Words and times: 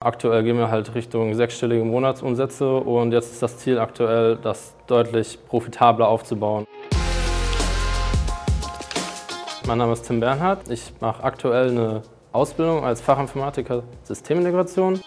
Aktuell 0.00 0.44
gehen 0.44 0.56
wir 0.56 0.70
halt 0.70 0.94
Richtung 0.94 1.34
sechsstellige 1.34 1.82
Monatsumsätze 1.82 2.72
und 2.72 3.10
jetzt 3.10 3.32
ist 3.32 3.42
das 3.42 3.58
Ziel 3.58 3.80
aktuell, 3.80 4.36
das 4.36 4.76
deutlich 4.86 5.40
profitabler 5.48 6.06
aufzubauen. 6.06 6.66
Mein 9.66 9.78
Name 9.78 9.94
ist 9.94 10.02
Tim 10.06 10.20
Bernhard. 10.20 10.70
Ich 10.70 10.92
mache 11.00 11.24
aktuell 11.24 11.70
eine 11.70 12.02
Ausbildung 12.30 12.84
als 12.84 13.00
Fachinformatiker 13.00 13.82
Systemintegration. 14.04 15.00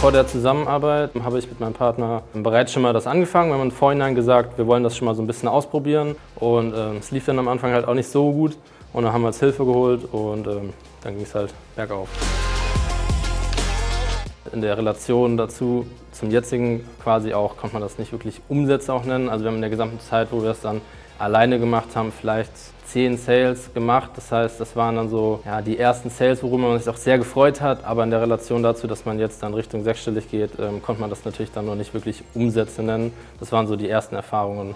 Vor 0.00 0.12
der 0.12 0.28
Zusammenarbeit 0.28 1.10
habe 1.20 1.40
ich 1.40 1.48
mit 1.48 1.58
meinem 1.58 1.74
Partner 1.74 2.22
bereits 2.32 2.72
schon 2.72 2.82
mal 2.82 2.92
das 2.92 3.08
angefangen. 3.08 3.50
Wir 3.50 3.54
haben 3.54 3.62
im 3.62 3.70
Vorhinein 3.72 4.14
gesagt, 4.14 4.56
wir 4.56 4.68
wollen 4.68 4.84
das 4.84 4.96
schon 4.96 5.06
mal 5.06 5.16
so 5.16 5.22
ein 5.22 5.26
bisschen 5.26 5.48
ausprobieren. 5.48 6.14
Und 6.36 6.74
äh, 6.74 6.96
es 6.98 7.10
lief 7.10 7.24
dann 7.24 7.40
am 7.40 7.48
Anfang 7.48 7.72
halt 7.72 7.88
auch 7.88 7.94
nicht 7.94 8.08
so 8.08 8.30
gut. 8.30 8.56
Und 8.92 9.02
dann 9.02 9.12
haben 9.12 9.22
wir 9.22 9.28
uns 9.28 9.40
Hilfe 9.40 9.64
geholt 9.64 10.04
und 10.12 10.46
äh, 10.46 10.60
dann 11.02 11.14
ging 11.14 11.24
es 11.24 11.34
halt 11.34 11.52
bergauf. 11.74 12.08
In 14.52 14.62
der 14.62 14.78
Relation 14.78 15.36
dazu 15.36 15.86
zum 16.12 16.30
jetzigen 16.30 16.84
quasi 17.02 17.34
auch, 17.34 17.56
konnte 17.56 17.74
man 17.74 17.82
das 17.82 17.98
nicht 17.98 18.12
wirklich 18.12 18.40
Umsätze 18.48 18.92
auch 18.92 19.04
nennen. 19.04 19.28
Also 19.28 19.44
wir 19.44 19.48
haben 19.48 19.56
in 19.56 19.62
der 19.62 19.70
gesamten 19.70 20.00
Zeit, 20.00 20.28
wo 20.30 20.42
wir 20.42 20.50
es 20.50 20.60
dann 20.60 20.80
alleine 21.18 21.58
gemacht 21.58 21.88
haben, 21.94 22.12
vielleicht 22.12 22.52
zehn 22.86 23.18
Sales 23.18 23.72
gemacht. 23.74 24.10
Das 24.16 24.32
heißt, 24.32 24.60
das 24.60 24.74
waren 24.74 24.96
dann 24.96 25.08
so 25.10 25.40
ja, 25.44 25.60
die 25.60 25.78
ersten 25.78 26.10
Sales, 26.10 26.42
worüber 26.42 26.68
man 26.68 26.78
sich 26.78 26.88
auch 26.88 26.96
sehr 26.96 27.18
gefreut 27.18 27.60
hat. 27.60 27.84
Aber 27.84 28.04
in 28.04 28.10
der 28.10 28.22
Relation 28.22 28.62
dazu, 28.62 28.86
dass 28.86 29.04
man 29.04 29.18
jetzt 29.18 29.42
dann 29.42 29.52
Richtung 29.52 29.84
sechsstellig 29.84 30.30
geht, 30.30 30.52
ähm, 30.58 30.80
konnte 30.82 31.00
man 31.00 31.10
das 31.10 31.24
natürlich 31.24 31.52
dann 31.52 31.66
noch 31.66 31.74
nicht 31.74 31.92
wirklich 31.92 32.22
Umsätze 32.34 32.82
nennen. 32.82 33.12
Das 33.40 33.52
waren 33.52 33.66
so 33.66 33.76
die 33.76 33.88
ersten 33.88 34.14
Erfahrungen. 34.14 34.74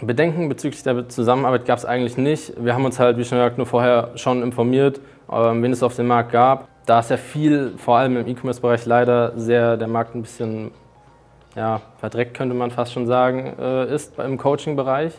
Bedenken 0.00 0.48
bezüglich 0.48 0.82
der 0.82 1.10
Zusammenarbeit 1.10 1.66
gab 1.66 1.78
es 1.78 1.84
eigentlich 1.84 2.16
nicht. 2.16 2.54
Wir 2.58 2.72
haben 2.72 2.86
uns 2.86 2.98
halt, 2.98 3.18
wie 3.18 3.24
schon 3.24 3.36
gesagt, 3.36 3.58
nur 3.58 3.66
vorher 3.66 4.12
schon 4.14 4.42
informiert, 4.42 4.98
ähm, 5.30 5.62
wen 5.62 5.72
es 5.72 5.82
auf 5.82 5.94
dem 5.94 6.06
Markt 6.06 6.32
gab 6.32 6.69
da 6.86 7.00
ist 7.00 7.10
ja 7.10 7.16
viel, 7.16 7.74
vor 7.76 7.98
allem 7.98 8.16
im 8.16 8.26
E-Commerce-Bereich 8.26 8.86
leider 8.86 9.32
sehr 9.36 9.76
der 9.76 9.88
Markt 9.88 10.14
ein 10.14 10.22
bisschen 10.22 10.70
ja, 11.56 11.80
verdreckt, 11.98 12.34
könnte 12.36 12.54
man 12.54 12.70
fast 12.70 12.92
schon 12.92 13.06
sagen, 13.06 13.54
äh, 13.58 13.92
ist 13.94 14.18
im 14.18 14.38
Coaching-Bereich, 14.38 15.14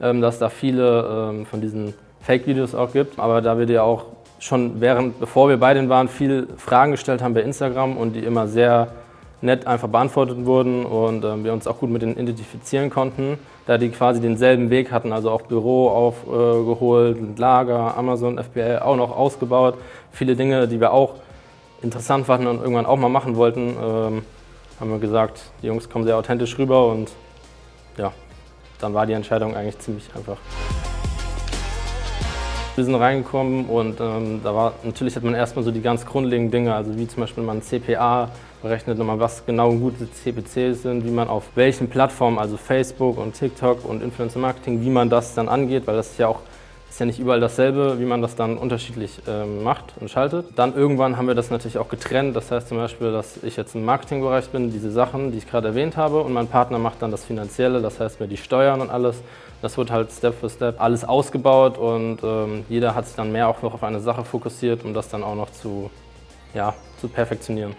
ähm, 0.00 0.20
dass 0.20 0.38
da 0.38 0.48
viele 0.48 1.30
ähm, 1.30 1.46
von 1.46 1.60
diesen 1.60 1.94
Fake-Videos 2.20 2.74
auch 2.74 2.92
gibt. 2.92 3.18
Aber 3.18 3.40
da 3.40 3.58
wir 3.58 3.66
dir 3.66 3.84
auch 3.84 4.06
schon 4.38 4.80
während, 4.80 5.20
bevor 5.20 5.48
wir 5.48 5.58
bei 5.58 5.74
denen 5.74 5.88
waren, 5.88 6.08
viel 6.08 6.48
Fragen 6.56 6.92
gestellt 6.92 7.22
haben 7.22 7.34
bei 7.34 7.42
Instagram 7.42 7.96
und 7.96 8.14
die 8.14 8.24
immer 8.24 8.48
sehr 8.48 8.88
nett 9.42 9.66
einfach 9.66 9.88
beantwortet 9.88 10.46
wurden 10.46 10.86
und 10.86 11.24
äh, 11.24 11.44
wir 11.44 11.52
uns 11.52 11.66
auch 11.66 11.78
gut 11.78 11.90
mit 11.90 12.02
denen 12.02 12.16
identifizieren 12.16 12.90
konnten, 12.90 13.38
da 13.66 13.76
die 13.76 13.90
quasi 13.90 14.20
denselben 14.20 14.70
Weg 14.70 14.90
hatten, 14.92 15.12
also 15.12 15.30
auch 15.30 15.42
Büro 15.42 15.88
aufgeholt, 15.88 17.18
äh, 17.18 17.40
Lager, 17.40 17.96
Amazon, 17.96 18.38
FBA 18.38 18.82
auch 18.82 18.96
noch 18.96 19.16
ausgebaut. 19.16 19.74
Viele 20.12 20.36
Dinge, 20.36 20.68
die 20.68 20.80
wir 20.80 20.92
auch 20.92 21.16
interessant 21.82 22.26
fanden 22.26 22.46
und 22.46 22.60
irgendwann 22.60 22.86
auch 22.86 22.96
mal 22.96 23.08
machen 23.08 23.36
wollten, 23.36 23.76
ähm, 23.82 24.24
haben 24.80 24.90
wir 24.90 24.98
gesagt, 24.98 25.42
die 25.62 25.66
Jungs 25.66 25.90
kommen 25.90 26.04
sehr 26.04 26.16
authentisch 26.16 26.56
rüber 26.58 26.86
und 26.86 27.10
ja, 27.96 28.12
dann 28.80 28.94
war 28.94 29.06
die 29.06 29.12
Entscheidung 29.12 29.54
eigentlich 29.54 29.78
ziemlich 29.78 30.08
einfach. 30.16 30.38
Wir 32.74 32.84
sind 32.84 32.94
reingekommen 32.94 33.66
und 33.66 34.00
ähm, 34.00 34.40
da 34.42 34.54
war 34.54 34.72
natürlich 34.82 35.14
hat 35.14 35.22
man 35.22 35.34
erstmal 35.34 35.62
so 35.62 35.70
die 35.70 35.82
ganz 35.82 36.06
grundlegenden 36.06 36.50
Dinge, 36.50 36.74
also 36.74 36.96
wie 36.96 37.06
zum 37.06 37.20
Beispiel 37.20 37.44
man 37.44 37.60
CPA 37.60 38.30
berechnet, 38.62 38.96
nochmal 38.96 39.20
was 39.20 39.44
genau 39.44 39.74
gute 39.74 40.10
CPCs 40.10 40.80
sind, 40.80 41.04
wie 41.04 41.10
man 41.10 41.28
auf 41.28 41.44
welchen 41.54 41.90
Plattformen, 41.90 42.38
also 42.38 42.56
Facebook 42.56 43.18
und 43.18 43.34
TikTok 43.34 43.84
und 43.84 44.02
Influencer 44.02 44.38
Marketing, 44.38 44.80
wie 44.80 44.88
man 44.88 45.10
das 45.10 45.34
dann 45.34 45.50
angeht, 45.50 45.86
weil 45.86 45.96
das 45.96 46.12
ist 46.12 46.18
ja 46.18 46.28
auch 46.28 46.40
ist 46.92 47.00
ja 47.00 47.06
nicht 47.06 47.18
überall 47.18 47.40
dasselbe, 47.40 47.98
wie 47.98 48.04
man 48.04 48.20
das 48.20 48.36
dann 48.36 48.58
unterschiedlich 48.58 49.22
ähm, 49.26 49.62
macht 49.62 49.94
und 49.98 50.10
schaltet. 50.10 50.46
Dann 50.56 50.76
irgendwann 50.76 51.16
haben 51.16 51.26
wir 51.26 51.34
das 51.34 51.50
natürlich 51.50 51.78
auch 51.78 51.88
getrennt. 51.88 52.36
Das 52.36 52.50
heißt 52.50 52.68
zum 52.68 52.76
Beispiel, 52.76 53.10
dass 53.12 53.42
ich 53.42 53.56
jetzt 53.56 53.74
im 53.74 53.86
Marketingbereich 53.86 54.50
bin, 54.50 54.70
diese 54.70 54.90
Sachen, 54.90 55.32
die 55.32 55.38
ich 55.38 55.48
gerade 55.48 55.68
erwähnt 55.68 55.96
habe, 55.96 56.20
und 56.20 56.34
mein 56.34 56.48
Partner 56.48 56.78
macht 56.78 57.00
dann 57.00 57.10
das 57.10 57.24
Finanzielle, 57.24 57.80
das 57.80 57.98
heißt 57.98 58.20
mir 58.20 58.28
die 58.28 58.36
Steuern 58.36 58.82
und 58.82 58.90
alles. 58.90 59.22
Das 59.62 59.78
wird 59.78 59.90
halt 59.90 60.12
Step 60.12 60.38
für 60.38 60.50
Step 60.50 60.82
alles 60.82 61.02
ausgebaut 61.02 61.78
und 61.78 62.18
ähm, 62.22 62.66
jeder 62.68 62.94
hat 62.94 63.06
sich 63.06 63.16
dann 63.16 63.32
mehr 63.32 63.48
auch 63.48 63.62
noch 63.62 63.72
auf 63.72 63.82
eine 63.84 64.00
Sache 64.00 64.22
fokussiert, 64.22 64.84
um 64.84 64.92
das 64.92 65.08
dann 65.08 65.24
auch 65.24 65.34
noch 65.34 65.50
zu, 65.50 65.90
ja, 66.52 66.74
zu 67.00 67.08
perfektionieren. 67.08 67.74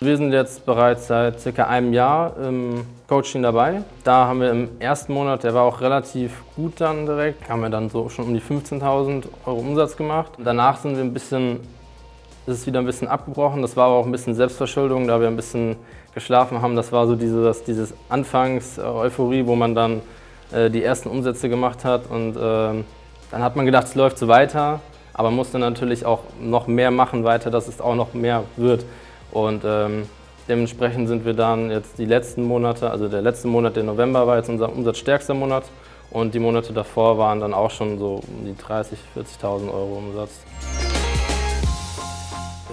Wir 0.00 0.16
sind 0.16 0.32
jetzt 0.32 0.64
bereits 0.64 1.08
seit 1.08 1.40
circa 1.40 1.64
einem 1.64 1.92
Jahr 1.92 2.36
im 2.36 2.86
Coaching 3.08 3.42
dabei. 3.42 3.82
Da 4.04 4.28
haben 4.28 4.40
wir 4.40 4.52
im 4.52 4.68
ersten 4.78 5.12
Monat, 5.12 5.42
der 5.42 5.54
war 5.54 5.64
auch 5.64 5.80
relativ 5.80 6.44
gut 6.54 6.74
dann 6.80 7.04
direkt, 7.04 7.48
haben 7.48 7.62
wir 7.62 7.68
dann 7.68 7.90
so 7.90 8.08
schon 8.08 8.26
um 8.26 8.32
die 8.32 8.40
15.000 8.40 9.24
Euro 9.44 9.58
Umsatz 9.58 9.96
gemacht. 9.96 10.34
Danach 10.38 10.76
sind 10.76 10.94
wir 10.94 11.02
ein 11.02 11.12
bisschen, 11.12 11.56
ist 12.46 12.60
es 12.60 12.66
wieder 12.68 12.78
ein 12.78 12.86
bisschen 12.86 13.08
abgebrochen. 13.08 13.60
Das 13.60 13.76
war 13.76 13.86
aber 13.86 13.96
auch 13.96 14.06
ein 14.06 14.12
bisschen 14.12 14.36
Selbstverschuldung, 14.36 15.08
da 15.08 15.20
wir 15.20 15.26
ein 15.26 15.34
bisschen 15.34 15.74
geschlafen 16.14 16.62
haben. 16.62 16.76
Das 16.76 16.92
war 16.92 17.08
so 17.08 17.16
dieses, 17.16 17.64
dieses 17.64 17.92
Anfangs-Euphorie, 18.08 19.46
wo 19.46 19.56
man 19.56 19.74
dann 19.74 20.00
äh, 20.52 20.70
die 20.70 20.84
ersten 20.84 21.08
Umsätze 21.08 21.48
gemacht 21.48 21.84
hat 21.84 22.08
und 22.08 22.36
äh, 22.36 22.84
dann 23.32 23.42
hat 23.42 23.56
man 23.56 23.66
gedacht, 23.66 23.88
es 23.88 23.96
läuft 23.96 24.18
so 24.18 24.28
weiter, 24.28 24.78
aber 25.12 25.32
musste 25.32 25.58
natürlich 25.58 26.06
auch 26.06 26.20
noch 26.40 26.68
mehr 26.68 26.92
machen 26.92 27.24
weiter, 27.24 27.50
dass 27.50 27.66
es 27.66 27.80
auch 27.80 27.96
noch 27.96 28.14
mehr 28.14 28.44
wird. 28.56 28.84
Und 29.32 29.62
ähm, 29.64 30.06
dementsprechend 30.48 31.08
sind 31.08 31.24
wir 31.24 31.34
dann 31.34 31.70
jetzt 31.70 31.98
die 31.98 32.06
letzten 32.06 32.42
Monate, 32.42 32.90
also 32.90 33.08
der 33.08 33.22
letzte 33.22 33.48
Monat, 33.48 33.76
der 33.76 33.84
November, 33.84 34.26
war 34.26 34.36
jetzt 34.36 34.48
unser 34.48 34.72
umsatzstärkster 34.72 35.34
Monat. 35.34 35.64
Und 36.10 36.34
die 36.34 36.38
Monate 36.38 36.72
davor 36.72 37.18
waren 37.18 37.40
dann 37.40 37.52
auch 37.52 37.70
schon 37.70 37.98
so 37.98 38.22
um 38.26 38.44
die 38.46 38.54
30.000, 38.54 38.96
40.000 39.42 39.72
Euro 39.72 39.98
Umsatz. 39.98 40.40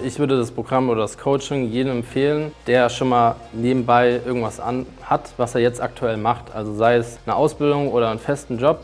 Ich 0.03 0.19
würde 0.19 0.37
das 0.37 0.51
Programm 0.51 0.89
oder 0.89 1.01
das 1.01 1.17
Coaching 1.17 1.69
jedem 1.71 1.97
empfehlen, 1.97 2.51
der 2.67 2.89
schon 2.89 3.09
mal 3.09 3.35
nebenbei 3.53 4.21
irgendwas 4.25 4.59
an 4.59 4.85
hat, 5.01 5.33
was 5.37 5.55
er 5.55 5.61
jetzt 5.61 5.81
aktuell 5.81 6.17
macht. 6.17 6.53
Also 6.53 6.75
sei 6.75 6.97
es 6.97 7.17
eine 7.25 7.35
Ausbildung 7.35 7.91
oder 7.91 8.09
einen 8.09 8.19
festen 8.19 8.57
Job, 8.57 8.81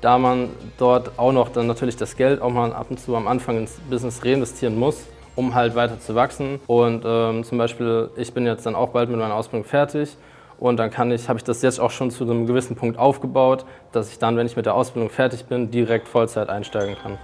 da 0.00 0.18
man 0.18 0.50
dort 0.76 1.18
auch 1.18 1.32
noch 1.32 1.50
dann 1.50 1.66
natürlich 1.66 1.96
das 1.96 2.16
Geld 2.16 2.42
auch 2.42 2.50
mal 2.50 2.72
ab 2.72 2.86
und 2.90 2.98
zu 2.98 3.14
am 3.14 3.28
Anfang 3.28 3.58
ins 3.58 3.78
Business 3.88 4.24
reinvestieren 4.24 4.78
muss, 4.78 5.04
um 5.36 5.54
halt 5.54 5.74
weiter 5.74 5.98
zu 5.98 6.14
wachsen. 6.14 6.60
Und 6.66 7.04
ähm, 7.06 7.44
zum 7.44 7.58
Beispiel, 7.58 8.10
ich 8.16 8.32
bin 8.32 8.46
jetzt 8.46 8.66
dann 8.66 8.74
auch 8.74 8.90
bald 8.90 9.08
mit 9.08 9.18
meiner 9.18 9.34
Ausbildung 9.34 9.64
fertig 9.64 10.16
und 10.58 10.76
dann 10.78 10.90
kann 10.90 11.10
ich, 11.10 11.28
habe 11.28 11.38
ich 11.38 11.44
das 11.44 11.62
jetzt 11.62 11.80
auch 11.80 11.90
schon 11.90 12.10
zu 12.10 12.24
einem 12.24 12.46
gewissen 12.46 12.76
Punkt 12.76 12.98
aufgebaut, 12.98 13.64
dass 13.92 14.10
ich 14.10 14.18
dann, 14.18 14.36
wenn 14.36 14.46
ich 14.46 14.56
mit 14.56 14.66
der 14.66 14.74
Ausbildung 14.74 15.10
fertig 15.10 15.46
bin, 15.46 15.70
direkt 15.70 16.08
Vollzeit 16.08 16.48
einsteigen 16.48 16.96
kann. 17.02 17.18